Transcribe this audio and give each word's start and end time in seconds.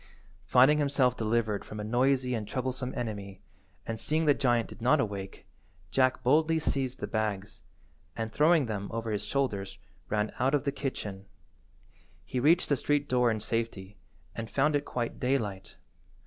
Finding 0.47 0.79
himself 0.79 1.15
delivered 1.15 1.63
from 1.63 1.79
a 1.79 1.83
noisy 1.83 2.33
and 2.33 2.47
troublesome 2.47 2.91
enemy, 2.97 3.39
and 3.85 3.99
seeing 3.99 4.25
the 4.25 4.33
giant 4.33 4.69
did 4.69 4.81
not 4.81 4.99
awake, 4.99 5.45
Jack 5.91 6.23
boldly 6.23 6.57
seized 6.57 6.97
the 7.01 7.05
bags, 7.05 7.61
and, 8.15 8.33
throwing 8.33 8.65
them 8.65 8.87
over 8.91 9.11
his 9.11 9.23
shoulders, 9.23 9.77
ran 10.09 10.31
out 10.39 10.55
of 10.55 10.63
the 10.63 10.71
kitchen. 10.71 11.27
He 12.25 12.39
reached 12.39 12.67
the 12.67 12.77
street–door 12.77 13.29
in 13.29 13.39
safety, 13.41 13.95
and 14.33 14.49
found 14.49 14.75
it 14.75 14.85
quite 14.85 15.19
daylight. 15.19 15.77